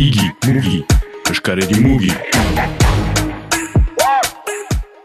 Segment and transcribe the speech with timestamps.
[0.00, 0.78] Igi, mugi,
[1.28, 2.08] eskaredi mugi.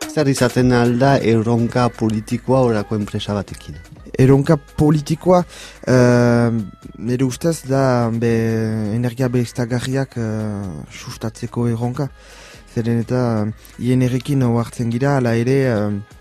[0.08, 3.76] Zer izaten alda erronka politikoa orako enpresa batekin?
[4.16, 5.42] Erronka politikoa,
[5.92, 6.48] uh,
[6.96, 8.32] nire ustez da be,
[8.96, 12.08] energia behiztagarriak uh, sustatzeko erronka.
[12.72, 13.52] Zeren eta uh,
[13.82, 16.15] hien errekin hartzen gira, ala ere, uh,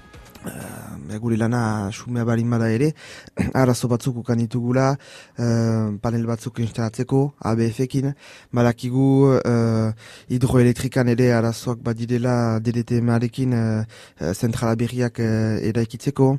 [1.20, 2.92] gure lana sumea barin bada ere,
[3.54, 4.96] arazo batzuk ukan ditugula,
[5.38, 8.12] uh, panel batzuk instalatzeko, ABF-ekin,
[8.52, 9.92] balakigu uh,
[10.28, 16.34] hidroelektrikan ere arazoak badirela DDTM-arekin uh, zentrala berriak uh, eraikitzeko,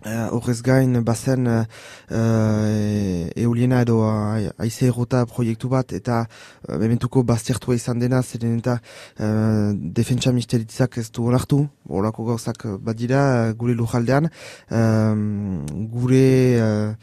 [0.00, 1.64] Uh, horrez gain, bazen uh,
[3.36, 3.98] euliena edo
[4.56, 10.96] aize errota proiektu bat eta uh, mementuko baztertua izan dena, zeren eta uh, defentsa misteritzak
[11.02, 14.30] ez du onartu, horako gauzak badira gure lujaldean,
[15.92, 16.24] gure
[16.64, 16.94] uh,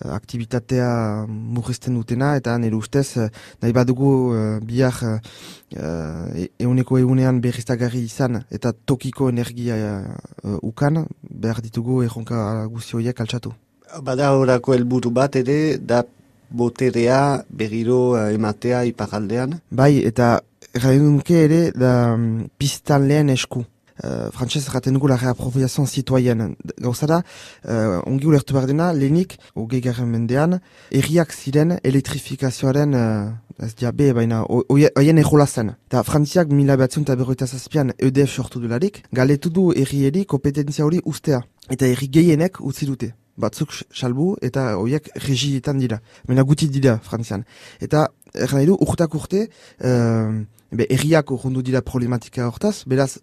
[0.00, 3.16] aktivitatea murrizten dutena eta nire ustez
[3.62, 11.62] nahi badugu uh, bihar uh, euneko egunean berriztagarri izan eta tokiko energia uh, ukan, behar
[11.62, 13.54] ditugu erronka guzioiek altxatu.
[14.02, 16.02] Bada horako helburu bat ere, da
[16.50, 19.58] boterea berriro ematea iparaldean?
[19.70, 20.40] Bai, eta
[20.74, 23.64] erraidunke ere da um, pistan lehen esku.
[24.02, 26.56] Uh, Frantxez erraten dugu la reapropriazioan zituaien.
[26.82, 27.20] Gauza da,
[27.68, 30.58] uh, ongi ulertu behar dena, lehenik, hogei garen mendean,
[30.90, 35.76] erriak ziren elektrifikazioaren, uh, ez diabe, baina, oien ejola zen.
[35.86, 41.00] Eta Frantziak mila behatzen eta berroita zazpian EDF sortu dularik, galetu du erri kompetentzia hori
[41.04, 41.44] ustea.
[41.70, 43.12] Eta erri gehienek utzi dute.
[43.36, 46.00] Batzuk salbu eta horiek regietan dira.
[46.28, 47.44] Mena guti dira Frantzian.
[47.80, 49.46] Eta erran du, urtak urte,
[49.84, 50.42] uh,
[50.90, 53.18] erriak urrundu dira problematika hortaz, beraz,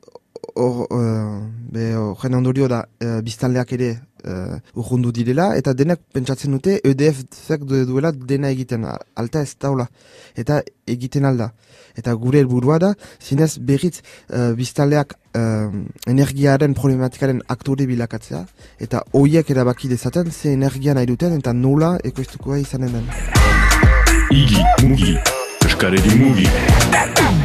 [0.56, 3.92] hor, uh, ondorio da, uh, biztanleak ere
[4.25, 9.88] uh, urrundu direla, eta denek pentsatzen dute EDF zek duela dena egiten, alta ez daula,
[10.36, 11.52] eta egiten alda.
[11.97, 15.69] Eta gure helburua da, zinez berriz uh, biztanleak uh,
[16.08, 18.46] energiaren problematikaren aktore bilakatzea,
[18.80, 23.09] eta hoiek erabaki dezaten ze energia nahi duten, eta nola ekoiztukoa izanen den.
[24.31, 25.18] Igi, mugi,
[25.68, 27.41] eskaredi mugi.